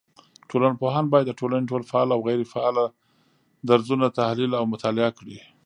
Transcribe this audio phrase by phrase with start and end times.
[0.49, 2.85] ټولنپوهان بايد د ټولني ټول فعال او غيري فعاله
[3.69, 5.37] درځونه تحليل او مطالعه کړي